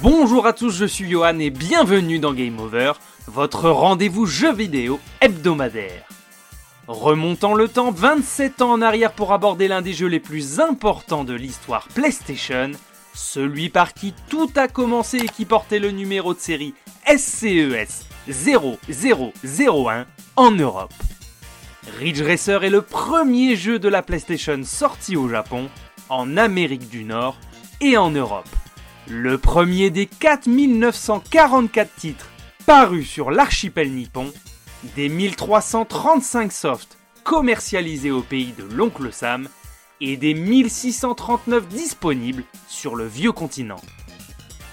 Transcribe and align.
Bonjour 0.00 0.46
à 0.46 0.54
tous, 0.54 0.70
je 0.70 0.86
suis 0.86 1.10
Johan 1.10 1.38
et 1.40 1.50
bienvenue 1.50 2.18
dans 2.18 2.32
Game 2.32 2.58
Over, 2.58 2.92
votre 3.26 3.68
rendez-vous 3.68 4.24
jeu 4.24 4.50
vidéo 4.50 4.98
hebdomadaire. 5.20 6.08
Remontant 6.86 7.52
le 7.52 7.68
temps 7.68 7.90
27 7.90 8.62
ans 8.62 8.72
en 8.72 8.80
arrière 8.82 9.12
pour 9.12 9.34
aborder 9.34 9.68
l'un 9.68 9.82
des 9.82 9.92
jeux 9.92 10.06
les 10.06 10.20
plus 10.20 10.58
importants 10.58 11.24
de 11.24 11.34
l'histoire 11.34 11.86
PlayStation, 11.88 12.72
celui 13.12 13.68
par 13.68 13.92
qui 13.92 14.14
tout 14.30 14.50
a 14.56 14.66
commencé 14.66 15.18
et 15.18 15.28
qui 15.28 15.44
portait 15.44 15.80
le 15.80 15.90
numéro 15.90 16.32
de 16.32 16.40
série 16.40 16.72
E 17.12 17.18
SCES 17.18 18.06
0001 18.26 20.06
en 20.36 20.50
Europe. 20.50 20.94
Ridge 21.98 22.22
Racer 22.22 22.64
est 22.64 22.70
le 22.70 22.82
premier 22.82 23.54
jeu 23.54 23.78
de 23.78 23.88
la 23.88 24.00
PlayStation 24.00 24.62
sorti 24.64 25.14
au 25.16 25.28
Japon, 25.28 25.68
en 26.08 26.38
Amérique 26.38 26.88
du 26.88 27.04
Nord 27.04 27.36
et 27.80 27.96
en 27.96 28.10
Europe. 28.10 28.48
Le 29.08 29.38
premier 29.38 29.90
des 29.90 30.06
4944 30.06 31.94
titres 31.94 32.30
parus 32.66 33.08
sur 33.08 33.30
l'archipel 33.30 33.92
nippon, 33.92 34.32
des 34.94 35.08
1335 35.08 36.52
softs 36.52 36.98
commercialisés 37.24 38.10
au 38.10 38.22
pays 38.22 38.54
de 38.56 38.64
l'oncle 38.74 39.12
Sam 39.12 39.48
et 40.00 40.16
des 40.16 40.34
1639 40.34 41.68
disponibles 41.68 42.44
sur 42.68 42.96
le 42.96 43.06
vieux 43.06 43.32
continent. 43.32 43.80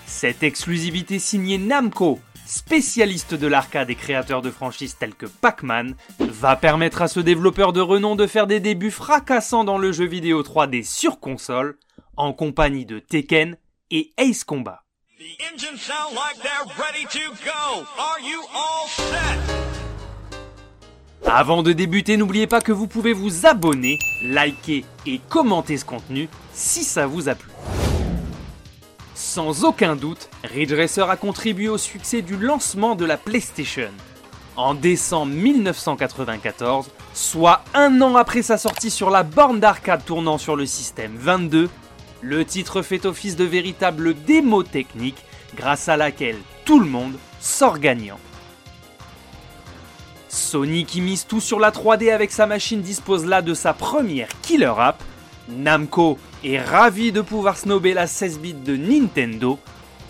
Cette 0.05 0.43
exclusivité 0.43 1.19
signée 1.19 1.57
Namco, 1.57 2.19
spécialiste 2.45 3.33
de 3.33 3.47
l'arcade 3.47 3.89
et 3.89 3.95
créateur 3.95 4.41
de 4.41 4.49
franchises 4.49 4.97
telles 4.97 5.15
que 5.15 5.25
Pac-Man, 5.25 5.95
va 6.19 6.55
permettre 6.55 7.01
à 7.01 7.07
ce 7.07 7.19
développeur 7.19 7.73
de 7.73 7.81
renom 7.81 8.15
de 8.15 8.25
faire 8.25 8.47
des 8.47 8.59
débuts 8.61 8.91
fracassants 8.91 9.65
dans 9.65 9.77
le 9.77 9.91
jeu 9.91 10.05
vidéo 10.05 10.41
3D 10.43 10.83
sur 10.83 11.19
console, 11.19 11.77
en 12.17 12.33
compagnie 12.33 12.85
de 12.85 12.99
Tekken 12.99 13.57
et 13.91 14.11
Ace 14.17 14.43
Combat. 14.43 14.83
Avant 21.25 21.63
de 21.63 21.73
débuter, 21.73 22.17
n'oubliez 22.17 22.47
pas 22.47 22.61
que 22.61 22.71
vous 22.71 22.87
pouvez 22.87 23.13
vous 23.13 23.45
abonner, 23.45 23.99
liker 24.23 24.85
et 25.05 25.19
commenter 25.29 25.77
ce 25.77 25.85
contenu 25.85 26.29
si 26.53 26.83
ça 26.83 27.07
vous 27.07 27.29
a 27.29 27.35
plu. 27.35 27.49
Sans 29.13 29.63
aucun 29.63 29.95
doute, 29.95 30.29
Ridge 30.43 30.73
Racer 30.73 31.09
a 31.09 31.17
contribué 31.17 31.69
au 31.69 31.77
succès 31.77 32.21
du 32.21 32.37
lancement 32.37 32.95
de 32.95 33.03
la 33.03 33.17
PlayStation. 33.17 33.89
En 34.55 34.73
décembre 34.73 35.33
1994, 35.33 36.89
soit 37.13 37.63
un 37.73 38.01
an 38.01 38.15
après 38.15 38.41
sa 38.41 38.57
sortie 38.57 38.89
sur 38.89 39.09
la 39.09 39.23
borne 39.23 39.59
d'arcade 39.59 40.05
tournant 40.05 40.37
sur 40.37 40.55
le 40.55 40.65
système 40.65 41.15
22, 41.17 41.69
le 42.21 42.45
titre 42.45 42.81
fait 42.81 43.05
office 43.05 43.35
de 43.35 43.43
véritable 43.43 44.13
démo 44.13 44.63
technique 44.63 45.23
grâce 45.55 45.89
à 45.89 45.97
laquelle 45.97 46.37
tout 46.65 46.79
le 46.79 46.85
monde 46.85 47.15
sort 47.39 47.79
gagnant. 47.79 48.19
Sony 50.29 50.85
qui 50.85 51.01
mise 51.01 51.25
tout 51.25 51.41
sur 51.41 51.59
la 51.59 51.71
3D 51.71 52.11
avec 52.11 52.31
sa 52.31 52.45
machine 52.45 52.81
dispose 52.81 53.25
là 53.25 53.41
de 53.41 53.53
sa 53.53 53.73
première 53.73 54.29
killer 54.41 54.73
app. 54.77 55.01
Namco 55.49 56.19
est 56.43 56.59
ravi 56.59 57.11
de 57.11 57.21
pouvoir 57.21 57.57
snober 57.57 57.93
la 57.93 58.07
16 58.07 58.39
bits 58.39 58.53
de 58.53 58.75
Nintendo 58.75 59.59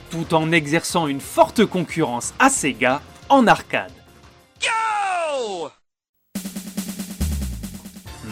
tout 0.10 0.34
en 0.34 0.52
exerçant 0.52 1.08
une 1.08 1.22
forte 1.22 1.66
concurrence 1.66 2.34
à 2.40 2.50
Sega 2.50 3.02
en 3.30 3.46
arcade. 3.46 3.92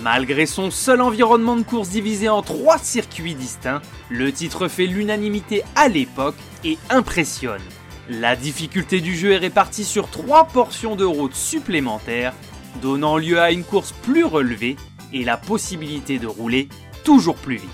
Malgré 0.06 0.46
son 0.46 0.70
seul 0.70 1.02
environnement 1.02 1.56
de 1.56 1.64
course 1.64 1.90
divisé 1.90 2.30
en 2.30 2.44
trois 2.44 2.78
circuits 2.78 3.34
distincts, 3.34 3.82
le 4.12 4.32
titre 4.32 4.68
fait 4.68 4.86
l'unanimité 4.86 5.64
à 5.76 5.88
l'époque 5.88 6.36
et 6.64 6.78
impressionne. 6.92 7.64
La 8.08 8.36
difficulté 8.36 9.02
du 9.02 9.16
jeu 9.16 9.32
est 9.32 9.38
répartie 9.38 9.84
sur 9.84 10.12
trois 10.12 10.46
portions 10.46 10.96
de 10.96 11.06
route 11.06 11.34
supplémentaires, 11.34 12.36
donnant 12.84 13.18
lieu 13.18 13.40
à 13.40 13.52
une 13.52 13.64
course 13.64 13.94
plus 14.04 14.24
relevée 14.24 14.76
et 15.12 15.24
la 15.24 15.38
possibilité 15.38 16.20
de 16.20 16.28
rouler 16.28 16.70
toujours 17.04 17.38
plus 17.38 17.56
vite. 17.56 17.70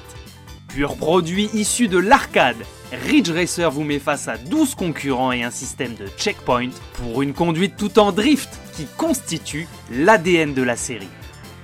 Pur 0.70 0.96
produit 0.96 1.50
issu 1.53 1.90
de 1.90 1.97
l'arcade, 1.97 2.64
Ridge 3.09 3.30
Racer 3.30 3.70
vous 3.70 3.84
met 3.84 4.00
face 4.00 4.30
à 4.30 4.38
12 4.38 4.75
concurrents 4.75 5.34
et 5.34 5.44
un 5.44 5.52
système 5.52 5.96
de 5.96 6.08
checkpoint 6.18 6.70
pour 6.94 7.24
une 7.24 7.34
conduite 7.34 7.75
tout 7.75 8.00
en 8.00 8.14
drift 8.14 8.58
qui 8.78 8.88
constitue 8.96 9.68
l'ADN 9.91 10.53
de 10.53 10.64
la 10.64 10.78
série. 10.78 11.09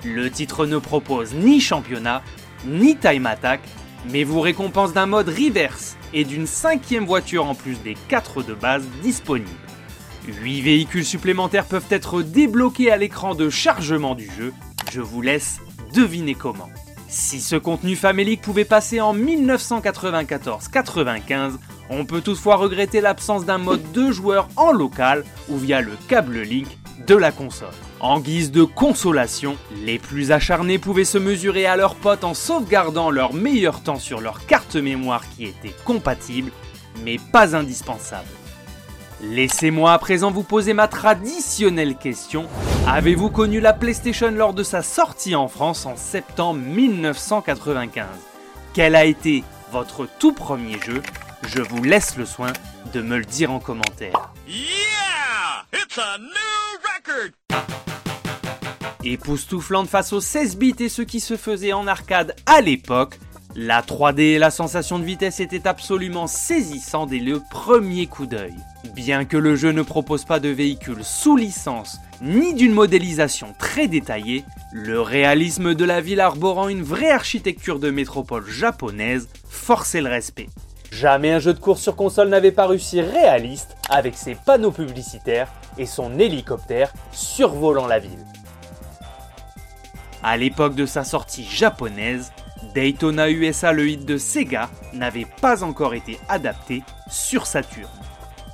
Le 0.03 0.29
titre 0.29 0.65
ne 0.65 0.77
propose 0.77 1.33
ni 1.33 1.59
championnat, 1.59 2.23
ni 2.65 2.95
time 2.95 3.25
attack, 3.25 3.61
mais 4.11 4.23
vous 4.23 4.41
récompense 4.41 4.93
d'un 4.93 5.07
mode 5.07 5.29
reverse 5.29 5.97
et 6.13 6.23
d'une 6.23 6.47
cinquième 6.47 7.05
voiture 7.05 7.45
en 7.45 7.55
plus 7.55 7.77
des 7.83 7.95
4 8.07 8.43
de 8.43 8.53
base 8.53 8.83
disponibles. 9.01 9.49
8 10.27 10.61
véhicules 10.61 11.05
supplémentaires 11.05 11.65
peuvent 11.65 11.87
être 11.89 12.21
débloqués 12.21 12.91
à 12.91 12.97
l'écran 12.97 13.33
de 13.33 13.49
chargement 13.49 14.13
du 14.13 14.29
jeu, 14.37 14.53
je 14.91 15.01
vous 15.01 15.21
laisse 15.21 15.59
deviner 15.93 16.35
comment. 16.35 16.69
Si 17.07 17.39
ce 17.39 17.55
contenu 17.55 17.95
famélique 17.95 18.41
pouvait 18.41 18.65
passer 18.65 18.99
en 18.99 19.15
1994-95, 19.15 21.53
on 21.89 22.03
peut 22.03 22.19
toutefois 22.21 22.57
regretter 22.57 22.99
l'absence 22.99 23.45
d'un 23.45 23.57
mode 23.57 23.93
2 23.93 24.11
joueurs 24.11 24.49
en 24.57 24.73
local 24.73 25.23
ou 25.49 25.57
via 25.57 25.79
le 25.81 25.93
câble 26.09 26.41
Link 26.41 26.67
de 27.05 27.15
la 27.15 27.31
console. 27.31 27.73
En 27.99 28.19
guise 28.19 28.51
de 28.51 28.63
consolation, 28.63 29.57
les 29.83 29.99
plus 29.99 30.31
acharnés 30.31 30.79
pouvaient 30.79 31.05
se 31.05 31.17
mesurer 31.17 31.65
à 31.65 31.75
leurs 31.75 31.95
potes 31.95 32.23
en 32.23 32.33
sauvegardant 32.33 33.11
leur 33.11 33.33
meilleur 33.33 33.81
temps 33.81 33.99
sur 33.99 34.21
leur 34.21 34.45
carte 34.45 34.75
mémoire 34.75 35.23
qui 35.35 35.45
était 35.45 35.75
compatible, 35.85 36.51
mais 37.03 37.17
pas 37.31 37.55
indispensable. 37.55 38.27
Laissez-moi 39.21 39.93
à 39.93 39.97
présent 39.97 40.29
vous 40.29 40.43
poser 40.43 40.73
ma 40.73 40.87
traditionnelle 40.87 41.95
question. 41.95 42.45
Avez-vous 42.87 43.31
connu 43.31 43.59
la 43.59 43.73
PlayStation 43.73 44.29
lors 44.29 44.53
de 44.53 44.61
sa 44.61 44.83
sortie 44.83 45.35
en 45.35 45.47
France 45.47 45.87
en 45.87 45.95
septembre 45.95 46.59
1995 46.59 48.05
Quel 48.73 48.95
a 48.95 49.05
été 49.05 49.43
votre 49.71 50.07
tout 50.19 50.33
premier 50.33 50.79
jeu? 50.79 51.01
Je 51.47 51.61
vous 51.61 51.83
laisse 51.83 52.15
le 52.17 52.25
soin 52.25 52.53
de 52.93 53.01
me 53.01 53.17
le 53.17 53.25
dire 53.25 53.51
en 53.51 53.59
commentaire. 53.59 54.31
Époustouflante 59.03 59.87
face 59.87 60.11
aux 60.13 60.19
16 60.19 60.57
bits 60.57 60.75
et 60.79 60.89
ce 60.89 61.01
qui 61.01 61.19
se 61.19 61.37
faisait 61.37 61.73
en 61.73 61.87
arcade 61.87 62.35
à 62.45 62.61
l'époque, 62.61 63.19
la 63.55 63.81
3D 63.81 64.19
et 64.19 64.39
la 64.39 64.51
sensation 64.51 64.99
de 64.99 65.05
vitesse 65.05 65.39
étaient 65.39 65.67
absolument 65.67 66.27
saisissants 66.27 67.05
dès 67.05 67.19
le 67.19 67.41
premier 67.49 68.07
coup 68.07 68.25
d'œil. 68.25 68.53
Bien 68.93 69.25
que 69.25 69.37
le 69.37 69.55
jeu 69.55 69.71
ne 69.71 69.81
propose 69.81 70.25
pas 70.25 70.39
de 70.39 70.49
véhicule 70.49 71.03
sous 71.03 71.37
licence 71.37 71.97
ni 72.21 72.53
d'une 72.53 72.73
modélisation 72.73 73.55
très 73.57 73.87
détaillée, 73.87 74.43
le 74.73 75.01
réalisme 75.01 75.75
de 75.75 75.85
la 75.85 76.01
ville 76.01 76.19
arborant 76.19 76.67
une 76.67 76.83
vraie 76.83 77.11
architecture 77.11 77.79
de 77.79 77.89
métropole 77.89 78.47
japonaise 78.47 79.29
forçait 79.49 80.01
le 80.01 80.09
respect. 80.09 80.49
Jamais 80.91 81.31
un 81.31 81.39
jeu 81.39 81.53
de 81.53 81.59
course 81.59 81.81
sur 81.81 81.95
console 81.95 82.29
n'avait 82.29 82.51
paru 82.51 82.79
si 82.79 83.01
réaliste 83.01 83.75
avec 83.89 84.15
ses 84.15 84.35
panneaux 84.35 84.71
publicitaires 84.71 85.51
et 85.77 85.85
son 85.85 86.17
hélicoptère 86.17 86.93
survolant 87.11 87.87
la 87.87 87.99
ville. 87.99 88.25
À 90.23 90.37
l'époque 90.37 90.75
de 90.75 90.85
sa 90.85 91.03
sortie 91.03 91.45
japonaise, 91.45 92.31
Daytona 92.73 93.29
USA, 93.29 93.71
le 93.71 93.87
hit 93.87 94.05
de 94.05 94.17
Sega, 94.17 94.69
n'avait 94.93 95.27
pas 95.41 95.63
encore 95.63 95.93
été 95.93 96.19
adapté 96.27 96.83
sur 97.09 97.45
Saturn. 97.45 97.87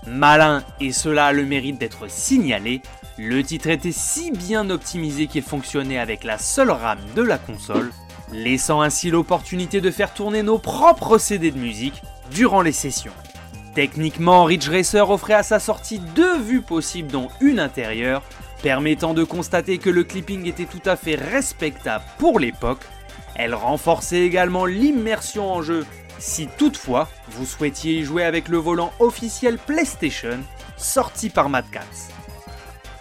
Malin, 0.05 0.63
et 0.81 0.91
cela 0.91 1.27
a 1.27 1.31
le 1.31 1.45
mérite 1.45 1.79
d'être 1.79 2.09
signalé, 2.09 2.81
le 3.17 3.43
titre 3.43 3.69
était 3.69 3.91
si 3.91 4.31
bien 4.31 4.69
optimisé 4.69 5.27
qu'il 5.27 5.43
fonctionnait 5.43 5.99
avec 5.99 6.23
la 6.23 6.37
seule 6.37 6.71
RAM 6.71 6.99
de 7.15 7.21
la 7.21 7.37
console, 7.37 7.91
laissant 8.33 8.81
ainsi 8.81 9.11
l'opportunité 9.11 9.79
de 9.81 9.91
faire 9.91 10.13
tourner 10.13 10.43
nos 10.43 10.57
propres 10.57 11.17
CD 11.17 11.51
de 11.51 11.59
musique 11.59 12.01
durant 12.31 12.61
les 12.61 12.71
sessions. 12.71 13.13
Techniquement, 13.75 14.43
Ridge 14.43 14.69
Racer 14.69 15.09
offrait 15.09 15.33
à 15.33 15.43
sa 15.43 15.59
sortie 15.59 15.99
deux 15.99 16.39
vues 16.39 16.61
possibles 16.61 17.11
dont 17.11 17.29
une 17.41 17.59
intérieure, 17.59 18.21
permettant 18.61 19.13
de 19.13 19.23
constater 19.23 19.79
que 19.79 19.89
le 19.89 20.03
clipping 20.03 20.47
était 20.47 20.65
tout 20.65 20.81
à 20.85 20.95
fait 20.95 21.15
respectable 21.15 22.05
pour 22.19 22.39
l'époque. 22.39 22.81
Elle 23.35 23.55
renforçait 23.55 24.21
également 24.21 24.65
l'immersion 24.65 25.51
en 25.51 25.61
jeu 25.61 25.85
si 26.19 26.47
toutefois 26.57 27.09
vous 27.29 27.45
souhaitiez 27.45 27.93
y 27.95 28.03
jouer 28.03 28.23
avec 28.23 28.47
le 28.47 28.57
volant 28.57 28.93
officiel 28.99 29.57
PlayStation 29.57 30.39
sorti 30.77 31.29
par 31.29 31.49
Mad 31.49 31.65
Catz. 31.71 32.09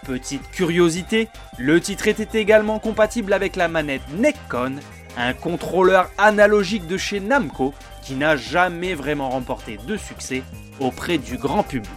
Petite 0.05 0.49
curiosité, 0.51 1.29
le 1.57 1.79
titre 1.79 2.07
était 2.07 2.39
également 2.39 2.79
compatible 2.79 3.31
avec 3.31 3.55
la 3.55 3.69
manette 3.69 4.01
Neccon, 4.17 4.75
un 5.17 5.33
contrôleur 5.33 6.09
analogique 6.17 6.87
de 6.87 6.97
chez 6.97 7.19
Namco 7.19 7.73
qui 8.03 8.15
n'a 8.15 8.35
jamais 8.35 8.93
vraiment 8.93 9.29
remporté 9.29 9.77
de 9.87 9.97
succès 9.97 10.43
auprès 10.79 11.17
du 11.17 11.37
grand 11.37 11.63
public. 11.63 11.89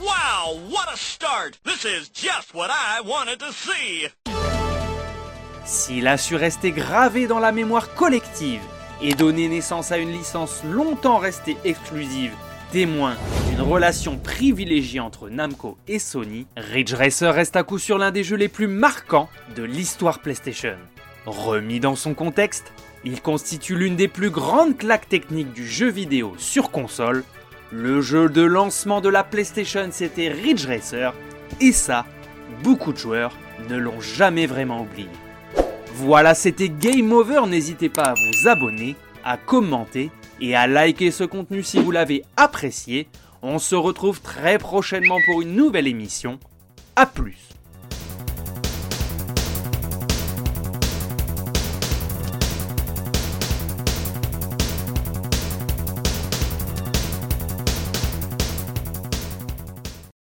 Wow, 0.00 0.58
what 0.70 0.92
a 0.92 0.96
start! 0.96 1.60
This 1.64 1.84
is 1.84 2.10
just 2.12 2.54
what 2.54 2.68
I 2.68 3.00
wanted 3.04 3.38
to 3.38 3.52
see! 3.52 4.08
S'il 5.64 6.08
a 6.08 6.16
su 6.18 6.34
rester 6.34 6.72
gravé 6.72 7.26
dans 7.26 7.38
la 7.38 7.52
mémoire 7.52 7.94
collective 7.94 8.62
et 9.00 9.14
donné 9.14 9.48
naissance 9.48 9.92
à 9.92 9.98
une 9.98 10.10
licence 10.10 10.62
longtemps 10.64 11.18
restée 11.18 11.56
exclusive, 11.64 12.32
témoin 12.72 13.16
d'une 13.48 13.60
relation 13.60 14.16
privilégiée 14.16 15.00
entre 15.00 15.28
Namco 15.28 15.76
et 15.86 15.98
Sony, 15.98 16.46
Ridge 16.56 16.94
Racer 16.94 17.32
reste 17.32 17.56
à 17.56 17.62
coup 17.62 17.78
sûr 17.78 17.98
l'un 17.98 18.10
des 18.10 18.24
jeux 18.24 18.36
les 18.36 18.48
plus 18.48 18.66
marquants 18.66 19.28
de 19.54 19.62
l'histoire 19.62 20.20
PlayStation. 20.20 20.76
Remis 21.26 21.78
dans 21.78 21.94
son 21.94 22.14
contexte, 22.14 22.72
il 23.04 23.22
constitue 23.22 23.76
l'une 23.76 23.94
des 23.94 24.08
plus 24.08 24.30
grandes 24.30 24.76
claques 24.76 25.08
techniques 25.08 25.52
du 25.52 25.66
jeu 25.66 25.88
vidéo 25.88 26.34
sur 26.36 26.70
console. 26.70 27.22
Le 27.70 28.00
jeu 28.00 28.28
de 28.28 28.42
lancement 28.42 29.00
de 29.00 29.08
la 29.08 29.22
PlayStation 29.22 29.88
c'était 29.92 30.28
Ridge 30.28 30.66
Racer, 30.66 31.14
et 31.60 31.72
ça, 31.72 32.04
beaucoup 32.62 32.92
de 32.92 32.98
joueurs 32.98 33.32
ne 33.68 33.76
l'ont 33.76 34.00
jamais 34.00 34.46
vraiment 34.46 34.82
oublié. 34.82 35.08
Voilà, 35.94 36.34
c'était 36.34 36.68
Game 36.68 37.12
Over, 37.12 37.46
n'hésitez 37.46 37.88
pas 37.88 38.04
à 38.04 38.14
vous 38.14 38.48
abonner, 38.48 38.96
à 39.24 39.36
commenter 39.36 40.10
et 40.40 40.56
à 40.56 40.66
liker 40.66 41.12
ce 41.12 41.24
contenu 41.24 41.62
si 41.62 41.80
vous 41.80 41.92
l'avez 41.92 42.24
apprécié. 42.36 43.06
On 43.42 43.58
se 43.58 43.74
retrouve 43.76 44.20
très 44.20 44.58
prochainement 44.58 45.18
pour 45.26 45.42
une 45.42 45.54
nouvelle 45.54 45.86
émission. 45.86 46.40
A 46.96 47.06
plus 47.06 47.51